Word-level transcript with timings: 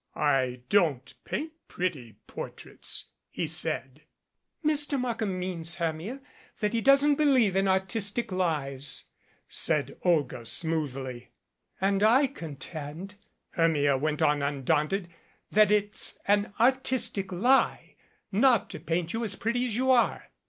"I 0.15 0.61
don't 0.69 1.13
paint 1.25 1.51
'pretty' 1.67 2.17
portraits," 2.25 3.09
he 3.29 3.45
said. 3.45 4.01
"Mr. 4.65 4.99
Markham 4.99 5.37
means, 5.37 5.75
Hermia, 5.75 6.21
that 6.59 6.73
he 6.73 6.81
doesn't 6.81 7.17
be 7.19 7.25
lieve 7.25 7.55
in 7.55 7.67
artistic 7.67 8.31
lies," 8.31 9.03
said 9.47 9.95
Olga 10.01 10.43
smoothly. 10.47 11.29
"And 11.79 12.01
I 12.01 12.25
contend," 12.25 13.13
Hermia 13.51 13.95
went 13.95 14.23
on 14.23 14.41
undaunted, 14.41 15.07
"that 15.51 15.69
it's 15.69 16.17
an 16.27 16.51
artistic 16.59 17.31
lie 17.31 17.93
not 18.31 18.71
to 18.71 18.79
paint 18.79 19.13
you 19.13 19.23
as 19.23 19.35
pretty 19.35 19.67
as 19.67 19.75
you 19.75 19.91
are." 19.91 20.31